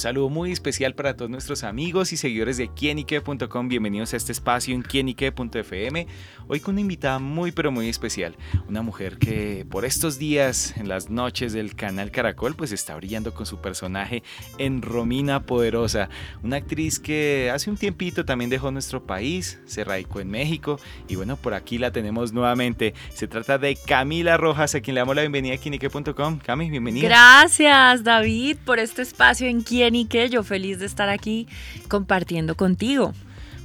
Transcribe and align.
saludo 0.00 0.30
muy 0.30 0.50
especial 0.50 0.94
para 0.94 1.14
todos 1.14 1.30
nuestros 1.30 1.62
amigos 1.62 2.12
y 2.12 2.16
seguidores 2.16 2.56
de 2.56 2.68
quienique.com. 2.68 3.68
Bienvenidos 3.68 4.14
a 4.14 4.16
este 4.16 4.32
espacio 4.32 4.74
en 4.74 4.80
quienique.fm. 4.80 6.06
Hoy 6.48 6.60
con 6.60 6.74
una 6.74 6.80
invitada 6.80 7.18
muy 7.18 7.52
pero 7.52 7.70
muy 7.70 7.88
especial. 7.88 8.34
Una 8.66 8.80
mujer 8.80 9.18
que 9.18 9.66
por 9.70 9.84
estos 9.84 10.18
días, 10.18 10.74
en 10.78 10.88
las 10.88 11.10
noches 11.10 11.52
del 11.52 11.76
canal 11.76 12.10
Caracol, 12.10 12.56
pues 12.56 12.72
está 12.72 12.96
brillando 12.96 13.34
con 13.34 13.44
su 13.44 13.60
personaje 13.60 14.22
en 14.56 14.80
Romina 14.80 15.42
Poderosa. 15.42 16.08
Una 16.42 16.56
actriz 16.56 16.98
que 16.98 17.50
hace 17.52 17.68
un 17.68 17.76
tiempito 17.76 18.24
también 18.24 18.48
dejó 18.48 18.70
nuestro 18.70 19.04
país, 19.06 19.60
se 19.66 19.84
radicó 19.84 20.20
en 20.20 20.30
México 20.30 20.80
y 21.08 21.16
bueno, 21.16 21.36
por 21.36 21.52
aquí 21.52 21.76
la 21.76 21.92
tenemos 21.92 22.32
nuevamente. 22.32 22.94
Se 23.14 23.28
trata 23.28 23.58
de 23.58 23.76
Camila 23.76 24.38
Rojas, 24.38 24.74
a 24.74 24.80
quien 24.80 24.94
le 24.94 25.02
damos 25.02 25.14
la 25.14 25.22
bienvenida 25.22 25.54
a 25.54 25.58
quienique.com. 25.58 26.38
Cami, 26.38 26.70
bienvenida. 26.70 27.06
Gracias 27.06 28.02
David 28.02 28.56
por 28.64 28.78
este 28.78 29.02
espacio 29.02 29.46
en 29.46 29.62
Qué. 29.90 30.28
Yo 30.28 30.42
feliz 30.42 30.78
de 30.78 30.86
estar 30.86 31.08
aquí 31.08 31.46
compartiendo 31.88 32.56
contigo. 32.56 33.12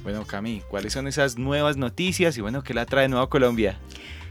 Bueno, 0.02 0.24
Cami, 0.24 0.62
¿cuáles 0.68 0.92
son 0.92 1.08
esas 1.08 1.36
nuevas 1.36 1.76
noticias 1.76 2.38
y 2.38 2.40
bueno, 2.40 2.62
qué 2.62 2.74
la 2.74 2.86
trae 2.86 3.08
Nueva 3.08 3.28
Colombia? 3.28 3.78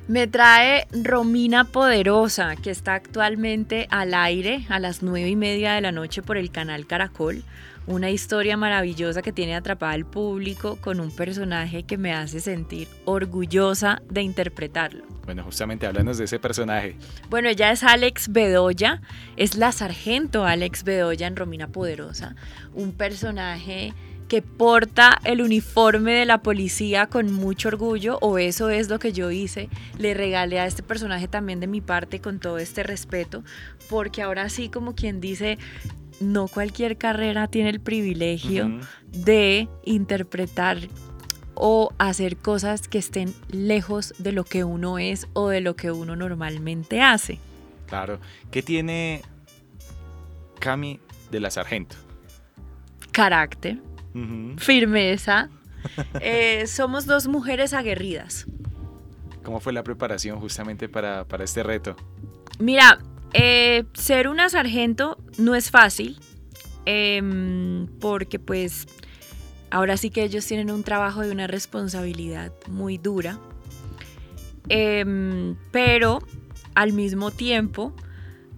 Me 0.08 0.28
trae 0.28 0.88
Romina 0.92 1.64
Poderosa, 1.64 2.56
que 2.58 2.70
está 2.70 2.94
actualmente 2.94 3.88
al 3.90 4.14
aire 4.14 4.64
a 4.70 4.78
las 4.78 5.02
nueve 5.02 5.30
y 5.30 5.36
media 5.36 5.74
de 5.74 5.82
la 5.82 5.92
noche 5.92 6.22
por 6.22 6.38
el 6.38 6.52
canal 6.52 6.86
Caracol. 6.86 7.44
Una 7.88 8.12
historia 8.12 8.56
maravillosa 8.56 9.24
que 9.24 9.32
tiene 9.32 9.56
atrapada 9.56 9.94
al 9.94 10.06
público 10.06 10.78
con 10.80 11.00
un 11.00 11.10
personaje 11.10 11.84
que 11.84 11.98
me 11.98 12.14
hace 12.14 12.40
sentir 12.40 12.88
orgullosa 13.06 14.04
de 14.08 14.22
interpretarlo. 14.22 15.06
Bueno, 15.26 15.44
justamente 15.44 15.88
háblanos 15.88 16.20
de 16.20 16.26
ese 16.26 16.38
personaje. 16.38 16.96
Bueno, 17.32 17.50
ella 17.50 17.72
es 17.72 17.84
Alex 17.84 18.32
Bedoya, 18.32 19.02
es 19.38 19.56
la 19.56 19.72
sargento 19.72 20.46
Alex 20.46 20.84
Bedoya 20.84 21.26
en 21.26 21.36
Romina 21.36 21.70
Poderosa, 21.70 22.36
un 22.76 22.92
personaje 22.92 23.96
que 24.36 24.42
porta 24.42 25.18
el 25.24 25.42
uniforme 25.42 26.12
de 26.12 26.26
la 26.26 26.40
policía 26.40 27.08
con 27.08 27.32
mucho 27.32 27.70
orgullo, 27.70 28.18
o 28.20 28.38
eso 28.38 28.70
es 28.70 28.90
lo 28.90 29.00
que 29.00 29.14
yo 29.14 29.32
hice. 29.32 29.70
Le 29.98 30.14
regalé 30.14 30.60
a 30.60 30.66
este 30.66 30.84
personaje 30.84 31.30
también 31.30 31.62
de 31.62 31.68
mi 31.68 31.80
parte 31.80 32.20
con 32.20 32.40
todo 32.40 32.58
este 32.58 32.84
respeto, 32.84 33.46
porque 33.90 34.22
ahora 34.22 34.50
sí, 34.50 34.68
como 34.68 34.94
quien 34.94 35.22
dice, 35.22 35.58
no 36.20 36.50
cualquier 36.50 36.98
carrera 36.98 37.48
tiene 37.48 37.70
el 37.70 37.80
privilegio 37.80 38.82
de 39.14 39.70
interpretar 39.86 40.80
o 41.54 41.94
hacer 41.98 42.36
cosas 42.36 42.90
que 42.90 42.98
estén 42.98 43.34
lejos 43.50 44.16
de 44.18 44.34
lo 44.34 44.44
que 44.44 44.66
uno 44.66 45.00
es 45.00 45.30
o 45.32 45.48
de 45.48 45.62
lo 45.62 45.78
que 45.78 45.92
uno 45.92 46.18
normalmente 46.18 47.02
hace. 47.02 47.40
Claro. 47.88 48.20
¿Qué 48.52 48.62
tiene 48.62 49.22
Cami 50.60 51.00
de 51.32 51.40
la 51.40 51.50
sargento? 51.50 51.96
Carácter, 53.14 53.78
firmeza. 54.58 55.50
Eh, 56.20 56.66
somos 56.68 57.06
dos 57.06 57.28
mujeres 57.28 57.74
aguerridas. 57.74 58.48
¿Cómo 59.44 59.60
fue 59.60 59.74
la 59.74 59.84
preparación 59.84 60.40
justamente 60.40 60.90
para, 60.90 61.26
este 61.44 61.62
reto? 61.62 61.96
Mira, 62.58 63.00
eh, 63.34 63.84
ser 63.94 64.28
una 64.28 64.50
sargento 64.50 65.18
no 65.38 65.54
es 65.54 65.70
fácil, 65.70 66.20
em, 66.86 67.88
porque 68.00 68.40
pues 68.40 68.88
ahora 69.70 69.98
sí 69.98 70.10
que 70.10 70.24
ellos 70.24 70.46
tienen 70.46 70.72
un 70.72 70.84
trabajo 70.84 71.22
de 71.22 71.32
una 71.32 71.46
responsabilidad 71.46 72.52
muy 72.68 72.98
dura, 72.98 73.38
em, 74.70 75.56
pero 75.72 76.24
al 76.74 76.94
mismo 76.94 77.30
tiempo 77.30 77.94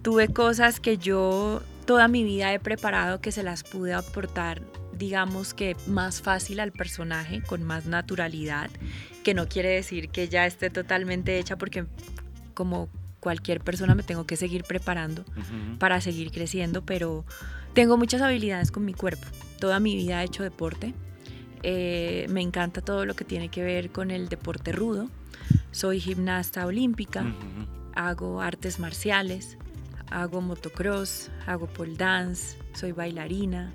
tuve 0.02 0.28
cosas 0.28 0.80
que 0.80 0.96
yo 0.96 1.62
toda 1.84 2.08
mi 2.08 2.24
vida 2.24 2.52
he 2.54 2.60
preparado 2.60 3.20
que 3.20 3.32
se 3.32 3.42
las 3.42 3.62
pude 3.62 3.92
aportar 3.92 4.62
digamos 4.98 5.54
que 5.54 5.76
más 5.86 6.20
fácil 6.20 6.60
al 6.60 6.72
personaje, 6.72 7.42
con 7.42 7.62
más 7.62 7.86
naturalidad, 7.86 8.70
que 9.22 9.34
no 9.34 9.48
quiere 9.48 9.70
decir 9.70 10.08
que 10.08 10.28
ya 10.28 10.46
esté 10.46 10.70
totalmente 10.70 11.38
hecha 11.38 11.56
porque 11.56 11.86
como 12.54 12.88
cualquier 13.20 13.60
persona 13.60 13.94
me 13.94 14.02
tengo 14.02 14.26
que 14.26 14.36
seguir 14.36 14.64
preparando 14.64 15.24
para 15.78 16.00
seguir 16.00 16.30
creciendo, 16.30 16.84
pero 16.84 17.24
tengo 17.74 17.96
muchas 17.96 18.22
habilidades 18.22 18.70
con 18.70 18.84
mi 18.84 18.94
cuerpo. 18.94 19.26
Toda 19.60 19.80
mi 19.80 19.94
vida 19.94 20.22
he 20.22 20.26
hecho 20.26 20.42
deporte. 20.42 20.94
Eh, 21.62 22.26
me 22.30 22.40
encanta 22.40 22.80
todo 22.80 23.04
lo 23.04 23.14
que 23.14 23.24
tiene 23.24 23.48
que 23.48 23.62
ver 23.62 23.90
con 23.90 24.10
el 24.10 24.28
deporte 24.28 24.72
rudo. 24.72 25.10
Soy 25.72 26.00
gimnasta 26.00 26.66
olímpica, 26.66 27.24
hago 27.94 28.40
artes 28.40 28.78
marciales, 28.78 29.58
hago 30.10 30.40
motocross, 30.40 31.30
hago 31.46 31.66
pole 31.66 31.96
dance, 31.96 32.56
soy 32.72 32.92
bailarina, 32.92 33.72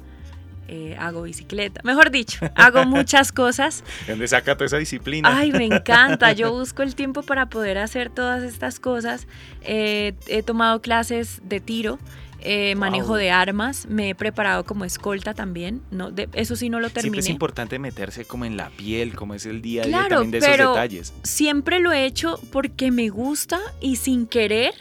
eh, 0.68 0.96
hago 1.00 1.24
bicicleta, 1.24 1.81
mejor 1.84 2.12
dicho, 2.12 2.40
hago 2.56 2.85
muchas 2.88 3.31
cosas. 3.31 3.84
¿Dónde 4.07 4.28
saca 4.28 4.56
toda 4.56 4.68
esa 4.68 4.78
disciplina? 4.78 5.38
Ay, 5.38 5.51
me 5.51 5.66
encanta, 5.66 6.31
yo 6.34 6.51
busco 6.57 6.84
el 6.84 6.96
tiempo 6.96 7.24
para 7.24 7.47
poder 7.47 7.78
hacer 7.78 8.09
todas 8.09 8.44
estas 8.44 8.79
cosas. 8.79 9.28
he 9.63 10.44
tomado 10.46 10.81
clases 10.81 11.41
de 11.44 11.59
tiro. 11.59 12.00
Eh, 12.46 12.75
manejo 12.75 13.16
de 13.16 13.31
armas, 13.31 13.85
me 13.88 14.09
he 14.09 14.16
preparado 14.16 14.66
como 14.66 14.84
escolta 14.84 15.34
también, 15.34 15.81
no, 15.91 16.12
eso 16.34 16.57
sí 16.57 16.68
no 16.68 16.81
lo 16.81 16.90
terminé. 16.90 17.13
Siempre 17.13 17.19
es 17.22 17.30
importante 17.30 17.80
meterse 17.80 18.25
como 18.25 18.44
en 18.44 18.57
la 18.57 18.69
piel, 18.69 19.16
como 19.16 19.34
es 19.34 19.45
el 19.45 19.62
día 19.62 19.84
a 19.84 19.85
día 19.85 20.07
también 20.09 20.31
de 20.31 20.38
esos 20.40 20.57
detalles. 20.57 21.13
Siempre 21.24 21.80
lo 21.80 21.94
he 21.94 22.03
hecho 22.03 22.41
porque 22.51 22.91
me 22.91 23.07
gusta 23.07 23.62
y 23.80 23.95
sin 23.95 24.28
querer 24.28 24.74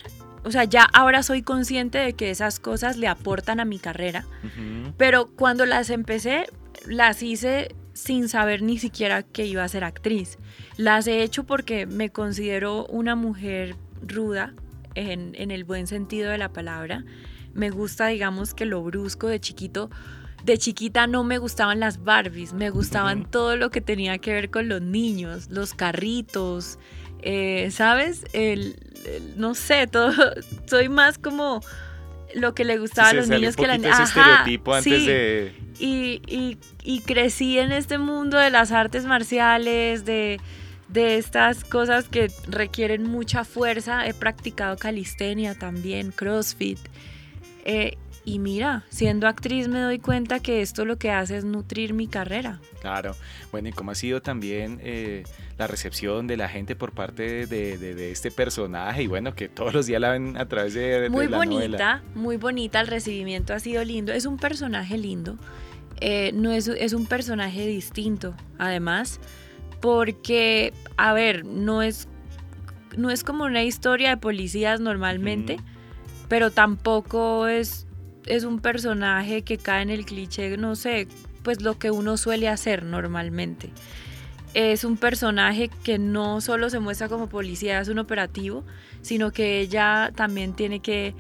o 0.45 0.51
sea, 0.51 0.65
ya 0.65 0.83
ahora 0.93 1.23
soy 1.23 1.43
consciente 1.43 1.99
de 1.99 2.15
que 2.15 2.31
esas 2.31 2.61
cosas 2.61 2.97
le 2.97 3.09
aportan 3.09 3.61
a 3.61 3.65
mi 3.65 3.79
carrera, 3.79 4.27
pero 4.97 5.27
cuando 5.27 5.67
las 5.67 5.91
empecé, 5.91 6.47
las 6.87 7.23
hice 7.23 7.75
sin 7.93 8.29
saber 8.29 8.63
ni 8.63 8.79
siquiera 8.79 9.23
que 9.23 9.47
iba 9.47 9.63
a 9.63 9.69
ser 9.69 9.85
actriz. 9.85 10.39
Las 10.77 11.07
he 11.07 11.23
hecho 11.23 11.45
porque 11.45 11.87
me 11.87 12.11
considero 12.11 12.87
una 12.87 13.15
mujer 13.15 13.77
ruda, 14.07 14.55
en, 14.95 15.35
en 15.37 15.51
el 15.51 15.65
buen 15.65 15.87
sentido 15.87 16.31
de 16.31 16.39
la 16.39 16.53
palabra. 16.53 17.05
Me 17.55 17.71
gusta, 17.71 18.07
digamos, 18.09 18.55
que 18.55 18.67
lo 18.67 18.83
brusco 18.83 19.29
de 19.29 19.41
chiquito 19.41 19.91
de 20.45 20.59
chiquita 20.59 21.07
no 21.07 21.23
me 21.23 21.39
gustaban 21.39 21.79
las 21.79 22.03
Barbies, 22.03 22.53
me 22.53 22.71
gustaban 22.71 23.31
todo 23.31 23.57
lo 23.57 23.71
que 23.71 23.81
tenía 23.81 24.19
que 24.19 24.33
ver 24.33 24.51
con 24.51 24.69
los 24.69 24.83
niños, 24.83 25.49
los 25.51 25.73
carritos, 25.73 26.81
eh, 27.23 27.71
¿sabes? 27.71 28.25
El, 28.33 28.77
no 29.37 29.55
sé, 29.55 29.87
todo, 29.87 30.13
soy 30.67 30.89
más 30.89 31.19
como 31.19 31.61
lo 32.35 32.55
que 32.55 32.65
le 32.65 32.79
gustaba 32.79 33.11
a 33.11 33.13
los 33.13 33.29
niños 33.29 33.57
que 33.57 33.67
la 33.67 33.77
ese 33.77 34.03
estereotipo 34.03 34.75
antes 34.75 35.07
de... 35.07 35.55
Y, 35.79 36.59
y, 36.85 37.01
crecí 37.01 37.59
en 37.59 37.73
este 37.73 37.99
mundo 37.99 38.39
de 38.39 38.51
las 38.51 38.71
artes 38.71 39.05
marciales, 39.05 40.05
de, 40.05 40.39
de 40.89 41.17
estas 41.17 41.65
cosas 41.65 42.09
que 42.09 42.31
requieren 42.47 43.03
mucha 43.05 43.45
fuerza. 43.45 44.07
He 44.07 44.15
practicado 44.15 44.77
calistenia 44.77 45.57
también, 45.57 46.13
CrossFit. 46.13 46.79
Eh, 47.65 47.97
y 48.25 48.39
mira, 48.39 48.85
siendo 48.89 49.27
actriz 49.27 49.67
me 49.67 49.81
doy 49.81 49.99
cuenta 49.99 50.39
que 50.39 50.63
esto 50.63 50.85
lo 50.85 50.97
que 50.97 51.11
hace 51.11 51.37
es 51.37 51.45
nutrir 51.45 51.93
mi 51.93 52.07
carrera. 52.07 52.61
Claro. 52.81 53.17
Bueno, 53.51 53.69
¿y 53.69 53.73
cómo 53.73 53.91
ha 53.91 53.95
sido 53.97 54.23
también 54.23 54.79
eh, 54.83 55.25
la 55.59 55.67
recepción 55.67 56.29
de 56.29 56.37
la 56.37 56.49
gente 56.49 56.77
por 56.77 56.93
parte 56.93 57.47
de, 57.47 58.13
este 58.13 58.31
personaje? 58.31 59.03
Y 59.03 59.07
bueno, 59.09 59.35
que 59.35 59.49
todos 59.49 59.75
los 59.75 59.87
días 59.87 60.01
la 60.01 60.11
ven 60.11 60.37
a 60.37 60.47
través 60.47 60.75
de, 60.75 61.09
muy 61.11 61.27
la 61.27 61.37
bonita, 61.37 62.03
Muy 62.15 62.37
bonita, 62.37 62.81
el 62.81 62.87
recibimiento 62.87 63.55
ha 63.55 63.59
sido 63.59 63.85
lindo. 63.85 64.13
Es 64.13 64.25
un 64.25 64.37
personaje 64.37 64.97
lindo. 64.97 65.37
Eh, 66.01 66.31
no 66.33 66.53
es, 66.53 66.69
es 66.69 66.93
un 66.93 67.07
personaje 67.07 67.67
distinto, 67.67 68.35
además, 68.59 69.21
porque, 69.81 70.73
a 70.97 71.13
ver, 71.13 71.45
no 71.45 71.83
es, 71.83 72.09
no 72.97 73.11
es 73.11 73.25
como 73.25 73.45
una 73.45 73.65
historia 73.65 74.11
de 74.11 74.17
policías 74.17 74.81
normalmente, 74.81 75.59
pero 76.29 76.51
tampoco 76.51 77.47
es 77.47 77.87
es 78.27 78.45
un 78.45 78.61
personaje 78.61 79.43
que 79.43 79.59
cae 79.59 79.83
en 79.83 79.91
el 79.91 80.05
cliché, 80.05 80.57
no 80.57 80.77
sé, 80.77 81.09
pues 81.43 81.63
lo 81.63 81.79
que 81.79 81.91
uno 81.91 82.17
suele 82.17 82.49
hacer 82.49 82.85
normalmente. 82.85 83.71
Es 84.55 84.85
un 84.85 84.97
personaje 84.97 85.71
que 85.83 85.99
no 85.99 86.41
solo 86.41 86.69
se 86.69 86.79
muestra 86.79 87.09
como 87.09 87.29
policía, 87.29 87.81
es 87.81 87.89
un 87.89 87.99
operativo, 87.99 88.65
sino 89.01 89.31
que 89.33 89.61
ella 89.61 90.13
también 90.15 90.55
tiene 90.55 90.81
que 90.81 91.15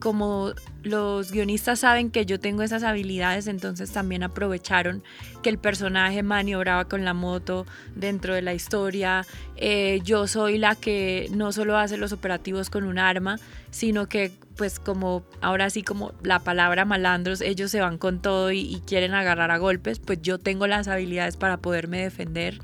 como 0.00 0.54
los 0.82 1.30
guionistas 1.30 1.80
saben 1.80 2.10
que 2.10 2.24
yo 2.26 2.40
tengo 2.40 2.62
esas 2.62 2.82
habilidades, 2.82 3.46
entonces 3.46 3.92
también 3.92 4.22
aprovecharon 4.22 5.04
que 5.42 5.50
el 5.50 5.58
personaje 5.58 6.22
maniobraba 6.22 6.86
con 6.86 7.04
la 7.04 7.12
moto 7.12 7.66
dentro 7.94 8.34
de 8.34 8.42
la 8.42 8.54
historia. 8.54 9.26
Eh, 9.56 10.00
yo 10.02 10.26
soy 10.26 10.56
la 10.56 10.74
que 10.74 11.28
no 11.32 11.52
solo 11.52 11.76
hace 11.76 11.98
los 11.98 12.12
operativos 12.12 12.70
con 12.70 12.84
un 12.84 12.98
arma, 12.98 13.38
sino 13.70 14.08
que 14.08 14.32
pues 14.60 14.78
como 14.78 15.24
ahora 15.40 15.70
sí 15.70 15.82
como 15.82 16.12
la 16.22 16.40
palabra 16.40 16.84
malandros, 16.84 17.40
ellos 17.40 17.70
se 17.70 17.80
van 17.80 17.96
con 17.96 18.20
todo 18.20 18.52
y, 18.52 18.58
y 18.60 18.82
quieren 18.86 19.14
agarrar 19.14 19.50
a 19.50 19.56
golpes, 19.56 19.98
pues 20.00 20.20
yo 20.20 20.36
tengo 20.36 20.66
las 20.66 20.86
habilidades 20.86 21.38
para 21.38 21.56
poderme 21.56 22.02
defender 22.02 22.58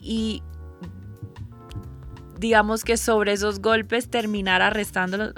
y 0.00 0.42
digamos 2.38 2.84
que 2.84 2.96
sobre 2.96 3.32
esos 3.32 3.60
golpes 3.60 4.08
terminar 4.08 4.62
arrestándolos 4.62 5.34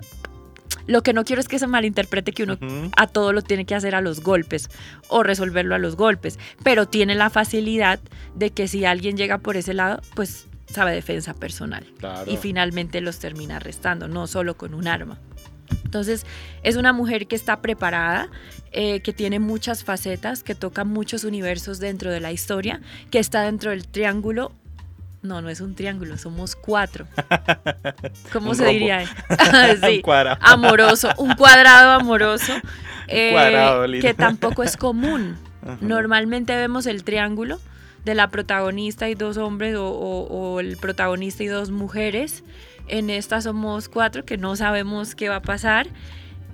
Lo 0.87 1.03
que 1.03 1.13
no 1.13 1.25
quiero 1.25 1.41
es 1.41 1.49
que 1.49 1.59
se 1.59 1.67
malinterprete 1.67 2.31
que 2.31 2.45
uno 2.45 2.59
a 2.97 3.09
todo 3.09 3.33
lo 3.33 3.43
tiene 3.43 3.65
que 3.65 3.75
hacer 3.75 3.97
a 3.97 4.01
los 4.01 4.21
golpes 4.21 4.71
o 5.09 5.25
resolverlo 5.25 5.75
a 5.75 5.79
los 5.79 5.97
golpes, 5.97 6.39
pero 6.63 6.87
tiene 6.87 7.17
la 7.17 7.29
facilidad 7.29 7.99
de 8.37 8.51
que 8.51 8.69
si 8.69 8.85
alguien 8.85 9.17
llega 9.17 9.39
por 9.39 9.57
ese 9.57 9.75
lado, 9.75 10.01
pues 10.15 10.47
sabe 10.67 10.93
defensa 10.93 11.35
personal 11.35 11.85
Claro. 11.99 12.31
y 12.31 12.37
finalmente 12.37 13.01
los 13.01 13.19
termina 13.19 13.57
arrestando, 13.57 14.07
no 14.07 14.29
solo 14.29 14.57
con 14.57 14.75
un 14.75 14.87
arma. 14.87 15.19
Entonces, 15.85 16.27
es 16.63 16.77
una 16.77 16.93
mujer 16.93 17.27
que 17.27 17.37
está 17.37 17.61
preparada, 17.61 18.29
eh, 18.73 19.01
que 19.01 19.13
tiene 19.13 19.39
muchas 19.39 19.85
facetas, 19.85 20.43
que 20.43 20.55
toca 20.55 20.85
muchos 20.85 21.25
universos 21.25 21.79
dentro 21.81 22.11
de 22.11 22.21
la 22.21 22.33
historia, 22.33 22.81
que 23.11 23.19
está 23.19 23.43
dentro 23.43 23.71
del 23.71 23.87
triángulo. 23.89 24.53
No, 25.23 25.41
no 25.43 25.49
es 25.49 25.61
un 25.61 25.75
triángulo, 25.75 26.17
somos 26.19 26.55
cuatro. 26.57 27.07
¿Cómo 28.33 28.51
Un 28.51 28.57
se 28.57 28.65
rombo. 28.65 28.73
diría? 28.79 29.01
Un 29.83 29.89
sí, 29.91 30.01
cuadrado. 30.03 30.39
amoroso, 30.41 31.09
un 31.19 31.35
cuadrado 31.35 31.93
amoroso, 31.93 32.53
eh, 33.09 33.31
cuadrado, 33.33 33.87
que 34.01 34.15
tampoco 34.15 34.63
es 34.63 34.77
común. 34.77 35.37
Ajá. 35.63 35.79
Normalmente 35.81 36.55
vemos 36.57 36.87
el 36.87 37.03
triángulo 37.05 37.59
de 38.05 38.15
la 38.15 38.29
protagonista 38.29 39.09
y 39.09 39.15
dos 39.15 39.37
hombres 39.39 39.75
o, 39.77 39.89
o- 39.89 40.27
o 40.55 40.61
el 40.61 40.77
protagonista 40.77 41.43
y 41.43 41.47
dos 41.49 41.71
mujeres. 41.71 42.45
En 42.89 43.11
esta 43.11 43.41
somos 43.41 43.89
cuatro 43.89 44.25
que 44.25 44.37
no 44.37 44.57
sabemos 44.57 45.15
qué 45.15 45.29
va 45.29 45.37
a 45.37 45.43
pasar. 45.43 45.89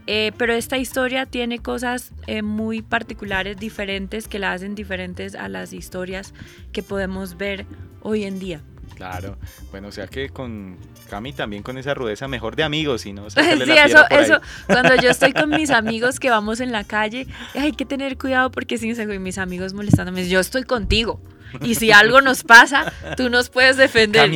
Eh, 0.07 0.33
pero 0.37 0.53
esta 0.53 0.77
historia 0.77 1.25
tiene 1.25 1.61
cosas 1.61 2.13
eh, 2.27 2.43
muy 2.43 2.83
particulares, 2.83 3.57
diferentes, 3.57 4.29
que 4.29 4.39
la 4.39 4.53
hacen 4.53 4.75
diferentes 4.75 5.35
a 5.35 5.49
las 5.49 5.73
historias 5.73 6.35
que 6.73 6.83
podemos 6.83 7.39
ver 7.39 7.65
hoy 8.03 8.25
en 8.25 8.39
día. 8.39 8.61
Claro. 8.97 9.39
Bueno, 9.71 9.89
o 9.89 9.93
sea 9.93 10.07
que 10.07 10.29
con 10.29 10.77
Cami 11.09 11.33
también 11.33 11.63
con 11.63 11.79
esa 11.79 11.95
rudeza 11.95 12.29
mejor 12.29 12.55
de 12.55 12.63
amigos 12.63 13.07
y 13.07 13.13
no 13.13 13.29
Sí, 13.31 13.41
la 13.41 13.85
eso, 13.85 13.99
ahí. 14.11 14.25
eso, 14.25 14.41
cuando 14.67 14.95
yo 14.97 15.11
estoy 15.11 15.33
con 15.33 15.51
mis 15.51 15.71
amigos 15.71 16.21
que 16.21 16.31
vamos 16.31 16.61
en 16.61 16.71
la 16.71 16.85
calle, 16.85 17.27
hay 17.55 17.73
que 17.73 17.87
tener 17.87 18.19
cuidado 18.19 18.51
porque 18.51 18.79
si 18.79 18.93
mis 19.19 19.39
amigos 19.39 19.73
molestándome, 19.73 20.29
yo 20.29 20.39
estoy 20.39 20.65
contigo. 20.65 21.21
Y 21.63 21.75
si 21.75 21.93
algo 21.93 22.21
nos 22.21 22.43
pasa, 22.43 22.93
tú 23.17 23.31
nos 23.31 23.51
puedes 23.51 23.77
defender. 23.77 24.31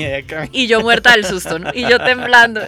Y 0.52 0.66
yo 0.66 0.80
muerta 0.80 1.12
del 1.12 1.24
susto, 1.24 1.58
¿no? 1.58 1.70
Y 1.74 1.82
yo 1.88 1.98
temblando. 1.98 2.60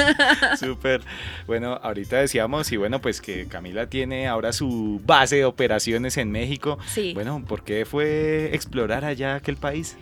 Súper. 0.58 1.02
Bueno, 1.46 1.78
ahorita 1.82 2.16
decíamos, 2.16 2.70
y 2.72 2.76
bueno, 2.76 3.00
pues 3.00 3.20
que 3.20 3.46
Camila 3.46 3.88
tiene 3.88 4.26
ahora 4.28 4.52
su 4.52 5.00
base 5.04 5.36
de 5.36 5.44
operaciones 5.44 6.16
en 6.16 6.30
México. 6.30 6.78
Sí. 6.86 7.12
Bueno, 7.14 7.44
¿por 7.46 7.64
qué 7.64 7.84
fue 7.84 8.50
explorar 8.54 9.04
allá 9.04 9.36
aquel 9.36 9.56
país? 9.56 9.96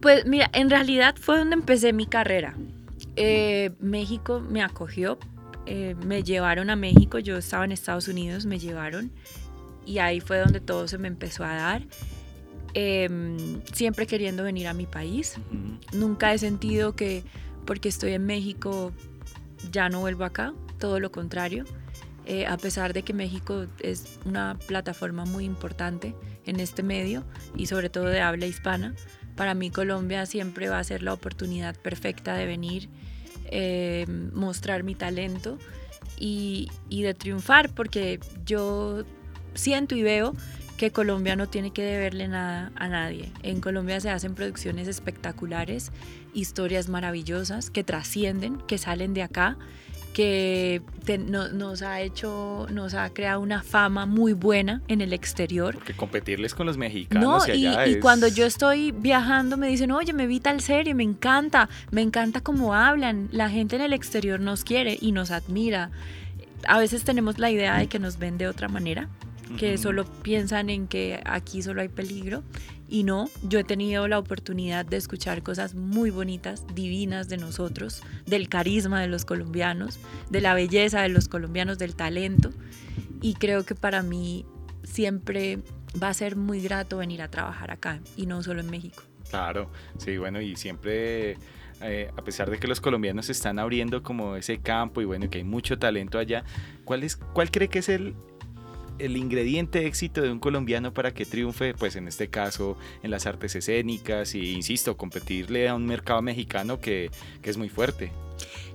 Pues 0.00 0.26
mira, 0.26 0.50
en 0.52 0.70
realidad 0.70 1.16
fue 1.20 1.38
donde 1.38 1.54
empecé 1.54 1.92
mi 1.92 2.06
carrera. 2.06 2.54
Eh, 3.16 3.70
México 3.80 4.40
me 4.40 4.62
acogió, 4.62 5.18
eh, 5.66 5.96
me 6.04 6.22
llevaron 6.22 6.70
a 6.70 6.76
México, 6.76 7.18
yo 7.18 7.36
estaba 7.36 7.64
en 7.64 7.72
Estados 7.72 8.06
Unidos, 8.08 8.46
me 8.46 8.58
llevaron 8.58 9.10
y 9.84 9.98
ahí 9.98 10.20
fue 10.20 10.38
donde 10.38 10.60
todo 10.60 10.86
se 10.86 10.98
me 10.98 11.08
empezó 11.08 11.44
a 11.44 11.54
dar. 11.54 11.82
Em, 12.74 13.62
siempre 13.72 14.06
queriendo 14.06 14.42
venir 14.44 14.66
a 14.66 14.74
mi 14.74 14.86
país. 14.86 15.36
Ujú. 15.50 15.98
Nunca 15.98 16.32
he 16.32 16.38
sentido 16.38 16.94
que 16.94 17.24
porque 17.64 17.88
estoy 17.88 18.12
en 18.12 18.26
México 18.26 18.92
ya 19.72 19.88
no 19.88 20.00
vuelvo 20.00 20.24
acá, 20.24 20.54
todo 20.78 21.00
lo 21.00 21.10
contrario. 21.10 21.64
Eh, 22.26 22.46
a 22.46 22.58
pesar 22.58 22.92
de 22.92 23.02
que 23.02 23.14
México 23.14 23.66
es 23.80 24.18
una 24.26 24.58
plataforma 24.66 25.24
muy 25.24 25.44
importante 25.44 26.14
en 26.44 26.60
este 26.60 26.82
medio 26.82 27.24
y 27.56 27.66
sobre 27.66 27.88
todo 27.88 28.04
de 28.04 28.20
habla 28.20 28.46
hispana, 28.46 28.94
para 29.34 29.54
mí 29.54 29.70
Colombia 29.70 30.26
siempre 30.26 30.68
va 30.68 30.78
a 30.78 30.84
ser 30.84 31.02
la 31.02 31.14
oportunidad 31.14 31.74
perfecta 31.76 32.34
de 32.34 32.44
venir, 32.44 32.90
eh, 33.46 34.04
mostrar 34.34 34.82
mi 34.82 34.94
talento 34.94 35.58
y, 36.18 36.68
y 36.90 37.02
de 37.02 37.14
triunfar, 37.14 37.74
porque 37.74 38.20
yo 38.44 39.04
siento 39.54 39.94
y 39.94 40.02
veo 40.02 40.34
que 40.78 40.90
Colombia 40.92 41.36
no 41.36 41.46
tiene 41.48 41.72
que 41.72 41.82
deberle 41.82 42.28
nada 42.28 42.72
a 42.76 42.88
nadie. 42.88 43.30
En 43.42 43.60
Colombia 43.60 44.00
se 44.00 44.08
hacen 44.08 44.34
producciones 44.34 44.88
espectaculares, 44.88 45.92
historias 46.32 46.88
maravillosas 46.88 47.68
que 47.68 47.84
trascienden, 47.84 48.56
que 48.66 48.78
salen 48.78 49.12
de 49.12 49.22
acá, 49.24 49.58
que 50.14 50.80
te- 51.04 51.18
no- 51.18 51.48
nos 51.48 51.82
ha 51.82 52.00
hecho, 52.00 52.66
nos 52.70 52.94
ha 52.94 53.10
creado 53.10 53.40
una 53.40 53.62
fama 53.62 54.06
muy 54.06 54.32
buena 54.32 54.80
en 54.88 55.00
el 55.00 55.12
exterior. 55.12 55.74
Porque 55.74 55.94
competirles 55.94 56.54
con 56.54 56.66
los 56.66 56.76
mexicanos 56.76 57.46
No, 57.48 57.54
y 57.54 57.58
y, 57.58 57.66
allá 57.66 57.86
y 57.86 57.90
es- 57.94 57.98
cuando 57.98 58.26
yo 58.28 58.46
estoy 58.46 58.92
viajando 58.92 59.56
me 59.56 59.68
dicen, 59.68 59.90
oye, 59.92 60.12
me 60.12 60.26
vi 60.26 60.40
tal 60.40 60.60
serie, 60.60 60.94
me 60.94 61.04
encanta, 61.04 61.68
me 61.90 62.02
encanta 62.02 62.40
cómo 62.40 62.74
hablan, 62.74 63.28
la 63.32 63.50
gente 63.50 63.76
en 63.76 63.82
el 63.82 63.92
exterior 63.92 64.40
nos 64.40 64.64
quiere 64.64 64.96
y 65.00 65.12
nos 65.12 65.30
admira. 65.30 65.90
A 66.66 66.78
veces 66.78 67.04
tenemos 67.04 67.38
la 67.38 67.50
idea 67.50 67.76
de 67.78 67.86
que 67.88 67.98
nos 67.98 68.18
ven 68.18 68.38
de 68.38 68.48
otra 68.48 68.68
manera, 68.68 69.08
que 69.56 69.78
solo 69.78 70.04
piensan 70.22 70.70
en 70.70 70.88
que 70.88 71.20
aquí 71.24 71.62
solo 71.62 71.80
hay 71.80 71.88
peligro. 71.88 72.42
Y 72.90 73.04
no, 73.04 73.28
yo 73.42 73.58
he 73.58 73.64
tenido 73.64 74.08
la 74.08 74.18
oportunidad 74.18 74.86
de 74.86 74.96
escuchar 74.96 75.42
cosas 75.42 75.74
muy 75.74 76.10
bonitas, 76.10 76.64
divinas 76.74 77.28
de 77.28 77.36
nosotros, 77.36 78.02
del 78.26 78.48
carisma 78.48 79.00
de 79.02 79.08
los 79.08 79.26
colombianos, 79.26 79.98
de 80.30 80.40
la 80.40 80.54
belleza 80.54 81.02
de 81.02 81.10
los 81.10 81.28
colombianos, 81.28 81.78
del 81.78 81.94
talento. 81.94 82.50
Y 83.20 83.34
creo 83.34 83.64
que 83.64 83.74
para 83.74 84.02
mí 84.02 84.46
siempre 84.84 85.58
va 86.02 86.08
a 86.08 86.14
ser 86.14 86.36
muy 86.36 86.60
grato 86.62 86.98
venir 86.98 87.20
a 87.20 87.28
trabajar 87.28 87.70
acá 87.70 88.00
y 88.16 88.26
no 88.26 88.42
solo 88.42 88.60
en 88.60 88.70
México. 88.70 89.02
Claro, 89.28 89.70
sí, 89.98 90.16
bueno, 90.16 90.40
y 90.40 90.56
siempre, 90.56 91.36
eh, 91.82 92.10
a 92.16 92.22
pesar 92.22 92.50
de 92.50 92.58
que 92.58 92.66
los 92.66 92.80
colombianos 92.80 93.28
están 93.28 93.58
abriendo 93.58 94.02
como 94.02 94.36
ese 94.36 94.58
campo 94.58 95.02
y 95.02 95.04
bueno, 95.04 95.28
que 95.28 95.38
hay 95.38 95.44
mucho 95.44 95.78
talento 95.78 96.18
allá, 96.18 96.44
¿cuál, 96.84 97.02
es, 97.02 97.16
cuál 97.16 97.50
cree 97.50 97.68
que 97.68 97.80
es 97.80 97.90
el, 97.90 98.14
el 98.98 99.16
ingrediente 99.16 99.86
éxito 99.86 100.22
de 100.22 100.30
un 100.30 100.38
colombiano 100.38 100.92
para 100.92 101.12
que 101.12 101.24
triunfe, 101.24 101.74
pues 101.74 101.96
en 101.96 102.08
este 102.08 102.28
caso, 102.28 102.76
en 103.02 103.10
las 103.10 103.26
artes 103.26 103.54
escénicas 103.54 104.34
y, 104.34 104.52
insisto, 104.52 104.96
competirle 104.96 105.68
a 105.68 105.74
un 105.74 105.86
mercado 105.86 106.22
mexicano 106.22 106.80
que, 106.80 107.10
que 107.42 107.50
es 107.50 107.56
muy 107.56 107.68
fuerte? 107.68 108.12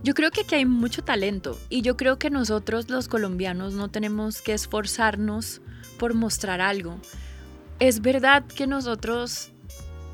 Yo 0.03 0.13
creo 0.13 0.31
que 0.31 0.41
aquí 0.41 0.55
hay 0.55 0.65
mucho 0.65 1.03
talento 1.03 1.57
y 1.69 1.81
yo 1.81 1.95
creo 1.95 2.19
que 2.19 2.29
nosotros 2.29 2.89
los 2.89 3.07
colombianos 3.07 3.73
no 3.73 3.89
tenemos 3.89 4.41
que 4.41 4.53
esforzarnos 4.53 5.61
por 5.97 6.13
mostrar 6.13 6.59
algo. 6.59 6.99
Es 7.79 8.01
verdad 8.01 8.45
que 8.45 8.67
nosotros 8.67 9.51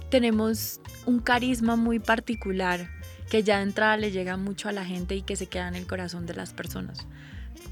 tenemos 0.09 0.79
un 1.05 1.19
carisma 1.19 1.75
muy 1.75 2.00
particular 2.00 2.89
que 3.29 3.43
ya 3.43 3.57
de 3.57 3.63
entrada 3.63 3.98
le 3.98 4.12
llega 4.12 4.38
mucho 4.38 4.69
a 4.69 4.72
la 4.72 4.86
gente 4.86 5.15
y 5.15 5.22
que 5.22 5.36
se 5.36 5.48
queda 5.48 5.67
en 5.67 5.75
el 5.75 5.88
corazón 5.88 6.25
de 6.25 6.34
las 6.34 6.53
personas. 6.53 7.07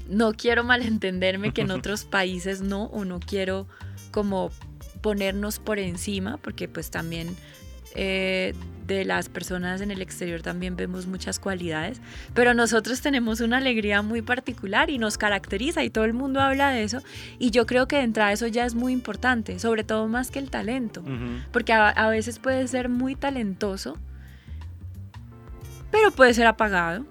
No 0.08 0.32
quiero 0.32 0.64
malentenderme 0.64 1.52
que 1.52 1.62
en 1.62 1.70
otros 1.70 2.04
países 2.10 2.60
no 2.60 2.84
o 2.84 3.04
no 3.04 3.20
quiero 3.20 3.66
como 4.10 4.50
ponernos 5.00 5.58
por 5.58 5.78
encima 5.78 6.38
porque 6.38 6.68
pues 6.68 6.90
también 6.90 7.36
eh, 7.94 8.54
de 8.86 9.04
las 9.04 9.28
personas 9.28 9.80
en 9.80 9.90
el 9.90 10.00
exterior 10.00 10.40
también 10.40 10.76
vemos 10.76 11.06
muchas 11.06 11.38
cualidades, 11.38 12.00
pero 12.32 12.54
nosotros 12.54 13.02
tenemos 13.02 13.40
una 13.40 13.58
alegría 13.58 14.00
muy 14.00 14.22
particular 14.22 14.88
y 14.88 14.98
nos 14.98 15.18
caracteriza 15.18 15.84
y 15.84 15.90
todo 15.90 16.04
el 16.04 16.14
mundo 16.14 16.40
habla 16.40 16.70
de 16.70 16.84
eso 16.84 17.02
y 17.38 17.50
yo 17.50 17.66
creo 17.66 17.86
que 17.86 17.96
de 17.96 18.02
entrada 18.02 18.32
eso 18.32 18.46
ya 18.46 18.64
es 18.64 18.74
muy 18.74 18.94
importante, 18.94 19.58
sobre 19.58 19.84
todo 19.84 20.08
más 20.08 20.30
que 20.30 20.38
el 20.38 20.48
talento, 20.48 21.02
porque 21.52 21.74
a, 21.74 21.88
a 21.88 22.08
veces 22.08 22.38
puede 22.38 22.66
ser 22.66 22.88
muy 22.88 23.14
talentoso, 23.14 23.98
pero 25.90 26.10
puede 26.10 26.32
ser 26.32 26.46
apagado 26.46 27.04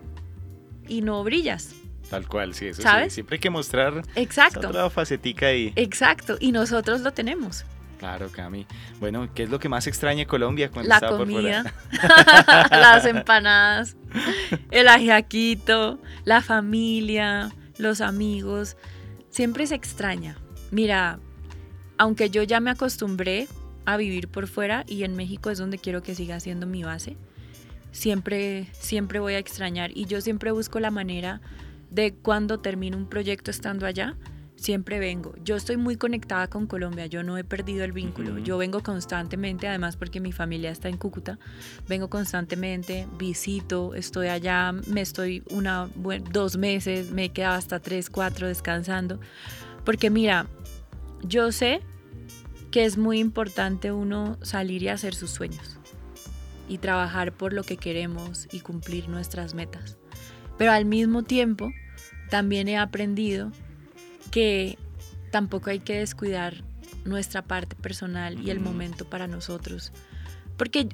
y 0.87 1.01
no 1.01 1.23
brillas. 1.23 1.75
Tal 2.09 2.27
cual, 2.27 2.53
sí, 2.53 2.67
eso 2.67 2.77
sí, 2.77 2.83
¿Sabes? 2.83 3.13
Siempre 3.13 3.35
hay 3.35 3.39
que 3.39 3.49
mostrar 3.49 3.97
esa 3.99 4.19
Exacto, 4.21 4.69
otra 4.69 4.89
facetica 4.89 5.47
ahí. 5.47 5.73
exacto, 5.75 6.37
y 6.39 6.51
nosotros 6.51 7.01
lo 7.01 7.11
tenemos. 7.11 7.65
Claro, 7.99 8.29
Cami. 8.31 8.65
Bueno, 8.99 9.27
¿qué 9.33 9.43
es 9.43 9.49
lo 9.49 9.59
que 9.59 9.69
más 9.69 9.87
extraña 9.87 10.19
de 10.19 10.25
Colombia 10.27 10.69
cuando 10.69 10.87
La 10.87 10.99
por 10.99 11.17
comida, 11.17 11.63
fuera? 11.89 12.67
las 12.71 13.05
empanadas, 13.05 13.97
el 14.71 14.87
ajiaquito, 14.87 15.99
la 16.23 16.41
familia, 16.41 17.51
los 17.77 18.01
amigos. 18.01 18.77
Siempre 19.31 19.65
se 19.65 19.75
extraña. 19.75 20.37
Mira, 20.69 21.19
aunque 21.97 22.29
yo 22.29 22.43
ya 22.43 22.59
me 22.59 22.69
acostumbré 22.69 23.47
a 23.85 23.97
vivir 23.97 24.27
por 24.27 24.47
fuera 24.47 24.83
y 24.87 25.03
en 25.03 25.15
México 25.15 25.49
es 25.49 25.57
donde 25.57 25.79
quiero 25.79 26.03
que 26.03 26.13
siga 26.13 26.39
siendo 26.39 26.67
mi 26.67 26.83
base, 26.83 27.17
siempre, 27.91 28.67
siempre 28.73 29.19
voy 29.19 29.33
a 29.33 29.39
extrañar 29.39 29.91
y 29.95 30.05
yo 30.05 30.21
siempre 30.21 30.51
busco 30.51 30.79
la 30.79 30.91
manera 30.91 31.41
de 31.89 32.13
cuando 32.13 32.59
termino 32.59 32.97
un 32.97 33.07
proyecto 33.07 33.51
estando 33.51 33.85
allá, 33.85 34.17
siempre 34.57 34.99
vengo. 34.99 35.35
Yo 35.43 35.55
estoy 35.55 35.77
muy 35.77 35.95
conectada 35.95 36.47
con 36.47 36.67
Colombia, 36.67 37.05
yo 37.05 37.23
no 37.23 37.37
he 37.37 37.43
perdido 37.43 37.83
el 37.83 37.91
vínculo. 37.91 38.37
Yo 38.39 38.57
vengo 38.57 38.81
constantemente, 38.81 39.67
además 39.67 39.95
porque 39.95 40.19
mi 40.19 40.31
familia 40.31 40.71
está 40.71 40.89
en 40.89 40.97
Cúcuta, 40.97 41.39
vengo 41.87 42.09
constantemente, 42.09 43.07
visito, 43.17 43.93
estoy 43.95 44.27
allá, 44.27 44.73
me 44.87 45.01
estoy 45.01 45.43
una, 45.51 45.89
dos 46.31 46.57
meses, 46.57 47.11
me 47.11 47.25
he 47.25 47.29
quedado 47.29 47.55
hasta 47.55 47.79
tres, 47.79 48.09
cuatro 48.09 48.47
descansando. 48.47 49.19
Porque 49.85 50.09
mira, 50.09 50.47
yo 51.23 51.51
sé 51.51 51.81
que 52.71 52.85
es 52.85 52.97
muy 52.97 53.19
importante 53.19 53.91
uno 53.91 54.37
salir 54.41 54.83
y 54.83 54.89
hacer 54.89 55.15
sus 55.15 55.31
sueños 55.31 55.77
y 56.67 56.79
trabajar 56.79 57.31
por 57.31 57.53
lo 57.53 57.63
que 57.63 57.77
queremos 57.77 58.47
y 58.51 58.59
cumplir 58.59 59.07
nuestras 59.07 59.53
metas. 59.53 59.97
Pero 60.57 60.71
al 60.71 60.85
mismo 60.85 61.23
tiempo, 61.23 61.71
también 62.29 62.67
he 62.67 62.77
aprendido 62.77 63.51
que 64.31 64.77
tampoco 65.31 65.69
hay 65.69 65.79
que 65.79 65.99
descuidar 65.99 66.63
nuestra 67.05 67.41
parte 67.41 67.75
personal 67.75 68.39
y 68.39 68.49
el 68.49 68.59
momento 68.59 69.05
para 69.05 69.27
nosotros. 69.27 69.91
Porque 70.57 70.89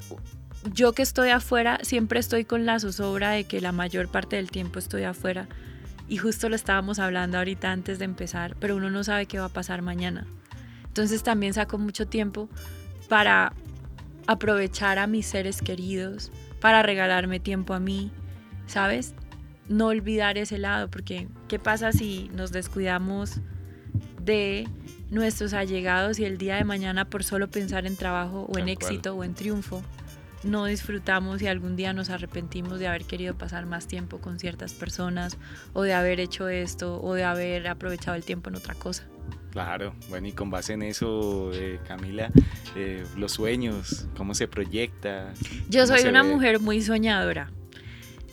yo 0.73 0.93
que 0.93 1.01
estoy 1.01 1.29
afuera, 1.29 1.79
siempre 1.81 2.19
estoy 2.19 2.45
con 2.45 2.65
la 2.65 2.79
zozobra 2.79 3.31
de 3.31 3.45
que 3.45 3.61
la 3.61 3.71
mayor 3.71 4.09
parte 4.09 4.35
del 4.35 4.51
tiempo 4.51 4.79
estoy 4.79 5.03
afuera. 5.03 5.47
Y 6.07 6.17
justo 6.17 6.49
lo 6.49 6.55
estábamos 6.55 6.99
hablando 6.99 7.37
ahorita 7.37 7.71
antes 7.71 7.99
de 7.99 8.05
empezar, 8.05 8.55
pero 8.59 8.75
uno 8.75 8.89
no 8.89 9.03
sabe 9.03 9.25
qué 9.25 9.39
va 9.39 9.45
a 9.45 9.49
pasar 9.49 9.81
mañana. 9.81 10.27
Entonces 10.85 11.23
también 11.23 11.53
saco 11.53 11.77
mucho 11.77 12.07
tiempo 12.07 12.49
para 13.09 13.53
aprovechar 14.27 14.99
a 14.99 15.07
mis 15.07 15.25
seres 15.25 15.61
queridos, 15.61 16.31
para 16.59 16.83
regalarme 16.83 17.39
tiempo 17.39 17.73
a 17.73 17.79
mí, 17.79 18.11
¿sabes? 18.67 19.15
No 19.69 19.87
olvidar 19.87 20.37
ese 20.37 20.57
lado, 20.57 20.89
porque 20.89 21.27
¿qué 21.47 21.59
pasa 21.59 21.91
si 21.91 22.29
nos 22.33 22.51
descuidamos 22.51 23.39
de 24.21 24.67
nuestros 25.09 25.53
allegados 25.53 26.19
y 26.19 26.25
el 26.25 26.37
día 26.37 26.55
de 26.55 26.63
mañana 26.63 27.05
por 27.05 27.23
solo 27.23 27.49
pensar 27.49 27.85
en 27.85 27.95
trabajo 27.95 28.47
o 28.49 28.57
en 28.57 28.69
éxito 28.69 29.15
o 29.15 29.23
en 29.23 29.33
triunfo, 29.33 29.83
no 30.43 30.65
disfrutamos 30.65 31.41
y 31.41 31.47
algún 31.47 31.75
día 31.75 31.93
nos 31.93 32.09
arrepentimos 32.09 32.79
de 32.79 32.87
haber 32.87 33.05
querido 33.05 33.37
pasar 33.37 33.65
más 33.65 33.87
tiempo 33.87 34.19
con 34.19 34.39
ciertas 34.39 34.73
personas 34.73 35.37
o 35.73 35.83
de 35.83 35.93
haber 35.93 36.19
hecho 36.19 36.49
esto 36.49 37.01
o 37.01 37.13
de 37.13 37.23
haber 37.23 37.67
aprovechado 37.67 38.15
el 38.15 38.23
tiempo 38.23 38.49
en 38.49 38.57
otra 38.57 38.75
cosa. 38.75 39.03
Claro, 39.51 39.93
bueno, 40.09 40.27
y 40.27 40.31
con 40.31 40.49
base 40.49 40.73
en 40.73 40.81
eso, 40.81 41.51
eh, 41.53 41.79
Camila, 41.87 42.31
eh, 42.75 43.05
los 43.15 43.33
sueños, 43.33 44.07
cómo 44.17 44.33
se 44.33 44.47
proyecta. 44.47 45.31
Yo 45.69 45.85
soy 45.85 46.05
una 46.05 46.23
mujer 46.23 46.59
muy 46.59 46.81
soñadora. 46.81 47.51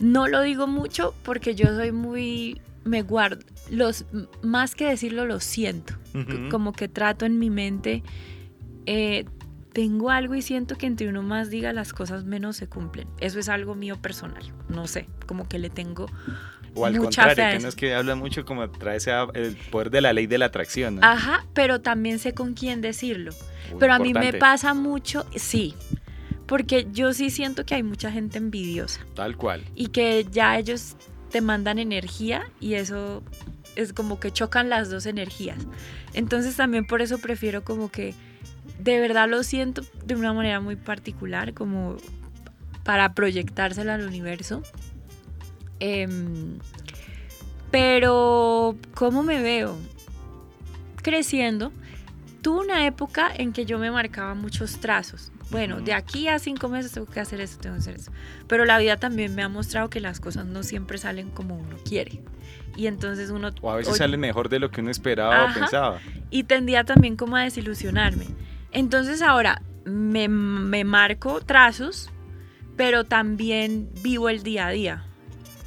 No 0.01 0.27
lo 0.27 0.41
digo 0.41 0.67
mucho 0.67 1.13
porque 1.23 1.55
yo 1.55 1.67
soy 1.67 1.91
muy, 1.91 2.59
me 2.83 3.03
guardo, 3.03 3.45
los, 3.69 4.05
más 4.41 4.75
que 4.75 4.85
decirlo, 4.85 5.25
lo 5.25 5.39
siento. 5.39 5.93
Como 6.49 6.73
que 6.73 6.89
trato 6.89 7.25
en 7.25 7.39
mi 7.39 7.49
mente, 7.49 8.03
eh, 8.85 9.25
tengo 9.71 10.09
algo 10.09 10.35
y 10.35 10.41
siento 10.41 10.75
que 10.75 10.87
entre 10.87 11.07
uno 11.07 11.23
más 11.23 11.49
diga 11.49 11.71
las 11.71 11.93
cosas 11.93 12.25
menos 12.25 12.57
se 12.57 12.67
cumplen. 12.67 13.07
Eso 13.19 13.39
es 13.39 13.47
algo 13.47 13.75
mío 13.75 14.01
personal. 14.01 14.43
No 14.67 14.87
sé, 14.87 15.07
como 15.25 15.47
que 15.47 15.59
le 15.59 15.69
tengo 15.69 16.07
o 16.73 16.85
al 16.85 16.97
contrario, 16.97 17.35
que 17.35 17.59
no 17.59 17.67
es 17.67 17.75
que 17.75 17.93
habla 17.93 18.15
mucho 18.15 18.45
como 18.45 18.69
trae 18.69 18.97
ese, 18.97 19.11
el 19.33 19.55
poder 19.69 19.89
de 19.91 20.01
la 20.01 20.13
ley 20.13 20.27
de 20.27 20.37
la 20.37 20.45
atracción. 20.45 21.03
Ajá, 21.03 21.45
pero 21.53 21.81
también 21.81 22.19
sé 22.19 22.33
con 22.33 22.53
quién 22.53 22.81
decirlo. 22.81 23.31
pero 23.79 23.93
a 23.93 23.99
mí 23.99 24.13
me 24.13 24.33
pasa 24.33 24.73
mucho, 24.73 25.25
sí, 25.35 25.75
porque 26.51 26.85
yo 26.91 27.13
sí 27.13 27.29
siento 27.29 27.65
que 27.65 27.75
hay 27.75 27.83
mucha 27.83 28.11
gente 28.11 28.37
envidiosa. 28.37 28.99
Tal 29.15 29.37
cual. 29.37 29.63
Y 29.73 29.87
que 29.87 30.27
ya 30.29 30.59
ellos 30.59 30.97
te 31.29 31.39
mandan 31.39 31.79
energía 31.79 32.43
y 32.59 32.73
eso 32.73 33.23
es 33.77 33.93
como 33.93 34.19
que 34.19 34.31
chocan 34.31 34.67
las 34.67 34.89
dos 34.89 35.05
energías. 35.05 35.57
Entonces 36.13 36.57
también 36.57 36.85
por 36.85 37.01
eso 37.01 37.19
prefiero 37.19 37.63
como 37.63 37.89
que 37.89 38.13
de 38.79 38.99
verdad 38.99 39.29
lo 39.29 39.43
siento 39.43 39.83
de 40.03 40.13
una 40.13 40.33
manera 40.33 40.59
muy 40.59 40.75
particular, 40.75 41.53
como 41.53 41.95
para 42.83 43.13
proyectárselo 43.13 43.93
al 43.93 44.05
universo. 44.05 44.61
Em, 45.79 46.59
pero, 47.71 48.75
¿cómo 48.93 49.23
me 49.23 49.41
veo? 49.41 49.77
Creciendo. 51.01 51.71
Tuve 52.41 52.59
una 52.59 52.85
época 52.85 53.31
en 53.35 53.53
que 53.53 53.65
yo 53.65 53.77
me 53.77 53.91
marcaba 53.91 54.33
muchos 54.33 54.79
trazos. 54.79 55.31
Bueno, 55.51 55.81
de 55.81 55.93
aquí 55.93 56.27
a 56.27 56.39
cinco 56.39 56.69
meses 56.69 56.91
tengo 56.91 57.07
que 57.07 57.19
hacer 57.19 57.41
eso, 57.41 57.59
tengo 57.59 57.75
que 57.75 57.81
hacer 57.81 57.95
eso. 57.95 58.11
Pero 58.47 58.65
la 58.65 58.77
vida 58.79 58.97
también 58.97 59.35
me 59.35 59.43
ha 59.43 59.49
mostrado 59.49 59.89
que 59.89 59.99
las 59.99 60.19
cosas 60.19 60.45
no 60.45 60.63
siempre 60.63 60.97
salen 60.97 61.29
como 61.29 61.55
uno 61.55 61.75
quiere 61.83 62.21
y 62.75 62.87
entonces 62.87 63.29
uno... 63.29 63.49
O 63.61 63.71
a 63.71 63.75
veces 63.75 63.97
sale 63.97 64.17
mejor 64.17 64.49
de 64.49 64.59
lo 64.59 64.71
que 64.71 64.81
uno 64.81 64.91
esperaba 64.91 65.45
o 65.45 65.53
pensaba. 65.53 65.99
Y 66.29 66.43
tendía 66.43 66.83
también 66.83 67.15
como 67.15 67.35
a 67.35 67.43
desilusionarme. 67.43 68.25
Entonces 68.71 69.21
ahora 69.21 69.61
me, 69.85 70.27
me 70.27 70.83
marco 70.83 71.41
trazos, 71.41 72.09
pero 72.77 73.03
también 73.03 73.89
vivo 74.01 74.29
el 74.29 74.43
día 74.43 74.67
a 74.67 74.71
día. 74.71 75.05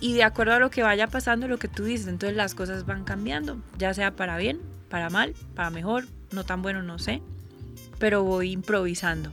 Y 0.00 0.14
de 0.14 0.25
acuerdo 0.25 0.54
a 0.54 0.59
lo 0.59 0.71
que 0.71 0.83
vaya 0.83 1.07
pasando, 1.07 1.49
lo 1.49 1.59
que 1.59 1.69
tú 1.69 1.85
dices, 1.85 2.09
entonces 2.09 2.37
las 2.37 2.54
cosas 2.54 2.85
van 2.87 3.04
cambiando, 3.04 3.59
ya 3.78 3.95
sea 3.95 4.16
para 4.16 4.37
bien, 4.37 4.61
para 4.94 5.10
mal, 5.10 5.34
para 5.56 5.70
mejor, 5.70 6.04
no 6.30 6.44
tan 6.44 6.62
bueno, 6.62 6.80
no 6.84 7.00
sé, 7.00 7.20
pero 7.98 8.22
voy 8.22 8.52
improvisando. 8.52 9.32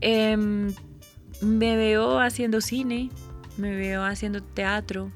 Em, 0.00 0.72
me 1.42 1.76
veo 1.76 2.18
haciendo 2.18 2.62
cine, 2.62 3.10
me 3.58 3.76
veo 3.76 4.02
haciendo 4.04 4.42
teatro, 4.42 5.10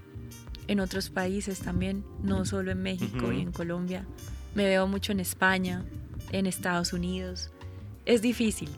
en 0.66 0.80
otros 0.80 1.08
países 1.08 1.60
también, 1.60 2.04
no 2.22 2.44
solo 2.44 2.72
en 2.72 2.82
México 2.82 3.32
y 3.32 3.40
en 3.40 3.50
Colombia. 3.50 4.04
Me 4.54 4.66
veo 4.66 4.86
mucho 4.86 5.12
en 5.12 5.20
España, 5.20 5.82
en 6.30 6.44
Estados 6.44 6.92
Unidos. 6.92 7.50
Es 8.04 8.20
difícil, 8.20 8.68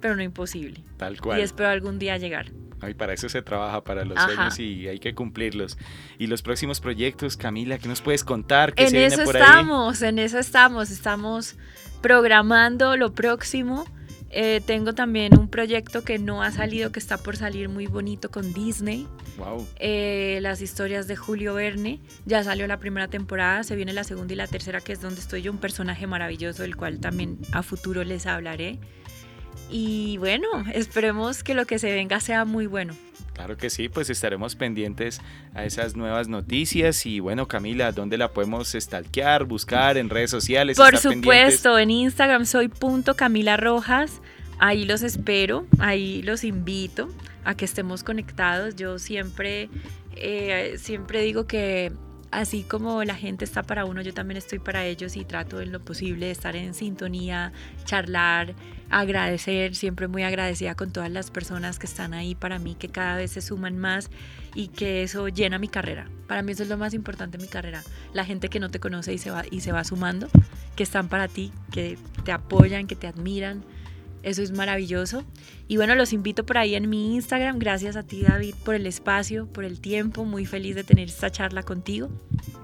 pero 0.00 0.14
no 0.14 0.22
imposible. 0.22 0.84
Tal 0.98 1.20
cual. 1.20 1.40
Y 1.40 1.42
espero 1.42 1.68
algún 1.68 1.98
día 1.98 2.16
llegar. 2.16 2.52
Y 2.88 2.94
para 2.94 3.12
eso 3.12 3.28
se 3.28 3.42
trabaja, 3.42 3.82
para 3.82 4.04
los 4.04 4.20
sueños 4.20 4.58
y 4.58 4.88
hay 4.88 4.98
que 4.98 5.14
cumplirlos. 5.14 5.78
Y 6.18 6.26
los 6.26 6.42
próximos 6.42 6.80
proyectos, 6.80 7.36
Camila, 7.36 7.78
¿qué 7.78 7.88
nos 7.88 8.00
puedes 8.00 8.24
contar? 8.24 8.74
¿Qué 8.74 8.86
en 8.86 8.96
eso 8.96 9.22
estamos, 9.22 10.02
en 10.02 10.18
eso 10.18 10.38
estamos. 10.38 10.90
Estamos 10.90 11.56
programando 12.00 12.96
lo 12.96 13.12
próximo. 13.12 13.86
Eh, 14.34 14.62
tengo 14.64 14.94
también 14.94 15.38
un 15.38 15.46
proyecto 15.48 16.02
que 16.04 16.18
no 16.18 16.42
ha 16.42 16.50
salido, 16.50 16.90
que 16.90 16.98
está 16.98 17.18
por 17.18 17.36
salir 17.36 17.68
muy 17.68 17.86
bonito 17.86 18.30
con 18.30 18.54
Disney. 18.54 19.06
Wow. 19.36 19.66
Eh, 19.78 20.38
las 20.40 20.62
historias 20.62 21.06
de 21.06 21.16
Julio 21.16 21.54
Verne. 21.54 22.00
Ya 22.24 22.42
salió 22.42 22.66
la 22.66 22.78
primera 22.78 23.08
temporada, 23.08 23.62
se 23.62 23.76
viene 23.76 23.92
la 23.92 24.04
segunda 24.04 24.32
y 24.32 24.36
la 24.36 24.46
tercera, 24.46 24.80
que 24.80 24.94
es 24.94 25.02
donde 25.02 25.20
estoy 25.20 25.42
yo, 25.42 25.52
un 25.52 25.58
personaje 25.58 26.06
maravilloso, 26.06 26.62
del 26.62 26.76
cual 26.76 26.98
también 26.98 27.38
a 27.52 27.62
futuro 27.62 28.04
les 28.04 28.26
hablaré. 28.26 28.78
Y 29.72 30.18
bueno, 30.18 30.46
esperemos 30.74 31.42
que 31.42 31.54
lo 31.54 31.64
que 31.64 31.78
se 31.78 31.90
venga 31.90 32.20
sea 32.20 32.44
muy 32.44 32.66
bueno. 32.66 32.94
Claro 33.32 33.56
que 33.56 33.70
sí, 33.70 33.88
pues 33.88 34.10
estaremos 34.10 34.54
pendientes 34.54 35.22
a 35.54 35.64
esas 35.64 35.96
nuevas 35.96 36.28
noticias 36.28 37.06
y 37.06 37.20
bueno, 37.20 37.48
Camila, 37.48 37.90
¿dónde 37.90 38.18
la 38.18 38.32
podemos 38.32 38.72
stalkear, 38.78 39.44
buscar 39.44 39.96
en 39.96 40.10
redes 40.10 40.30
sociales? 40.30 40.76
Por 40.76 40.98
supuesto, 40.98 41.78
en 41.78 41.90
Instagram 41.90 42.44
soy 42.44 42.68
punto 42.68 43.16
Camila 43.16 43.56
Rojas, 43.56 44.20
ahí 44.58 44.84
los 44.84 45.02
espero, 45.02 45.66
ahí 45.78 46.20
los 46.22 46.44
invito 46.44 47.08
a 47.44 47.54
que 47.54 47.64
estemos 47.64 48.04
conectados. 48.04 48.76
Yo 48.76 48.98
siempre, 48.98 49.70
eh, 50.16 50.74
siempre 50.76 51.22
digo 51.22 51.46
que 51.46 51.92
así 52.32 52.62
como 52.62 53.04
la 53.04 53.14
gente 53.14 53.44
está 53.44 53.62
para 53.62 53.84
uno, 53.84 54.00
yo 54.02 54.12
también 54.12 54.38
estoy 54.38 54.58
para 54.58 54.84
ellos 54.84 55.16
y 55.16 55.24
trato 55.24 55.60
en 55.60 55.70
lo 55.70 55.84
posible 55.84 56.26
de 56.26 56.32
estar 56.32 56.56
en 56.56 56.74
sintonía, 56.74 57.52
charlar, 57.84 58.54
agradecer, 58.90 59.76
siempre 59.76 60.08
muy 60.08 60.22
agradecida 60.22 60.74
con 60.74 60.92
todas 60.92 61.10
las 61.10 61.30
personas 61.30 61.78
que 61.78 61.86
están 61.86 62.14
ahí 62.14 62.34
para 62.34 62.58
mí, 62.58 62.74
que 62.74 62.88
cada 62.88 63.16
vez 63.16 63.32
se 63.32 63.42
suman 63.42 63.78
más 63.78 64.10
y 64.54 64.68
que 64.68 65.02
eso 65.02 65.28
llena 65.28 65.58
mi 65.58 65.68
carrera. 65.68 66.08
Para 66.26 66.42
mí 66.42 66.52
eso 66.52 66.62
es 66.62 66.70
lo 66.70 66.78
más 66.78 66.94
importante 66.94 67.36
en 67.36 67.42
mi 67.42 67.48
carrera. 67.48 67.82
La 68.14 68.24
gente 68.24 68.48
que 68.48 68.60
no 68.60 68.70
te 68.70 68.80
conoce 68.80 69.12
y 69.12 69.18
se 69.18 69.30
va, 69.30 69.44
y 69.50 69.60
se 69.60 69.72
va 69.72 69.84
sumando, 69.84 70.28
que 70.74 70.82
están 70.82 71.08
para 71.08 71.28
ti, 71.28 71.52
que 71.70 71.98
te 72.24 72.32
apoyan, 72.32 72.86
que 72.86 72.96
te 72.96 73.06
admiran 73.06 73.62
eso 74.22 74.42
es 74.42 74.52
maravilloso. 74.52 75.24
Y 75.68 75.76
bueno, 75.76 75.94
los 75.94 76.12
invito 76.12 76.44
por 76.44 76.58
ahí 76.58 76.74
en 76.74 76.88
mi 76.88 77.14
Instagram. 77.14 77.58
Gracias 77.58 77.96
a 77.96 78.02
ti, 78.02 78.22
David, 78.22 78.54
por 78.64 78.74
el 78.74 78.86
espacio, 78.86 79.46
por 79.46 79.64
el 79.64 79.80
tiempo. 79.80 80.24
Muy 80.24 80.46
feliz 80.46 80.74
de 80.74 80.84
tener 80.84 81.08
esta 81.08 81.30
charla 81.30 81.62
contigo. 81.62 82.10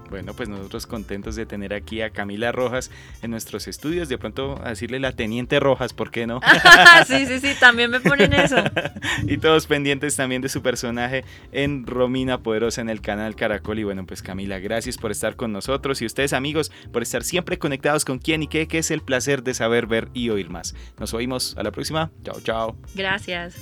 Bueno, 0.09 0.33
pues 0.33 0.49
nosotros 0.49 0.87
contentos 0.87 1.35
de 1.35 1.45
tener 1.45 1.73
aquí 1.73 2.01
a 2.01 2.09
Camila 2.09 2.51
Rojas 2.51 2.91
en 3.21 3.31
nuestros 3.31 3.67
estudios. 3.67 4.09
De 4.09 4.17
pronto 4.17 4.59
a 4.63 4.69
decirle 4.69 4.99
la 4.99 5.11
Teniente 5.11 5.59
Rojas, 5.59 5.93
¿por 5.93 6.11
qué 6.11 6.27
no? 6.27 6.41
sí, 7.07 7.25
sí, 7.25 7.39
sí, 7.39 7.53
también 7.59 7.91
me 7.91 7.99
ponen 7.99 8.33
eso. 8.33 8.57
y 9.23 9.37
todos 9.37 9.67
pendientes 9.67 10.15
también 10.15 10.41
de 10.41 10.49
su 10.49 10.61
personaje 10.61 11.23
en 11.51 11.85
Romina 11.85 12.39
Poderosa 12.39 12.81
en 12.81 12.89
el 12.89 13.01
canal 13.01 13.35
Caracol. 13.35 13.79
Y 13.79 13.83
bueno, 13.83 14.05
pues 14.05 14.21
Camila, 14.21 14.59
gracias 14.59 14.97
por 14.97 15.11
estar 15.11 15.35
con 15.35 15.51
nosotros 15.51 16.01
y 16.01 16.05
ustedes 16.05 16.33
amigos 16.33 16.71
por 16.91 17.03
estar 17.03 17.23
siempre 17.23 17.57
conectados 17.57 18.05
con 18.05 18.19
quién 18.19 18.43
y 18.43 18.47
qué, 18.47 18.67
que 18.67 18.79
es 18.79 18.91
el 18.91 19.01
placer 19.01 19.43
de 19.43 19.53
saber, 19.53 19.87
ver 19.87 20.09
y 20.13 20.29
oír 20.29 20.49
más. 20.49 20.75
Nos 20.99 21.13
oímos 21.13 21.55
a 21.57 21.63
la 21.63 21.71
próxima. 21.71 22.11
Chao, 22.23 22.39
chao. 22.41 22.77
Gracias. 22.95 23.55